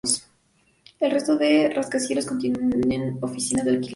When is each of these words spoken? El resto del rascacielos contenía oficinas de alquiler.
El 0.99 1.11
resto 1.11 1.37
del 1.37 1.75
rascacielos 1.75 2.25
contenía 2.25 3.15
oficinas 3.21 3.65
de 3.65 3.69
alquiler. 3.73 3.89